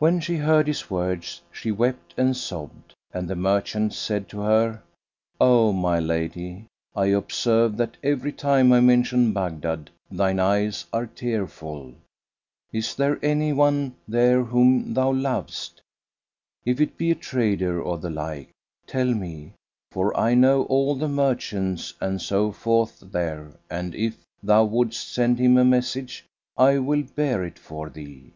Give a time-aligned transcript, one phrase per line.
[0.00, 4.82] When she heard his words, she wept and sobbed, and the merchant said to her,
[5.40, 11.94] "O my lady, I observe that, every time I mention Baghdad, thine eyes are tearful:
[12.72, 15.80] is there any one there whom thou lovest?
[16.64, 18.50] If it be a trader or the like,
[18.84, 19.52] tell me;
[19.92, 25.38] for I know all the merchants and so forth there and, if thou wouldst send
[25.38, 26.26] him a message,
[26.58, 28.32] I will bear it for thee."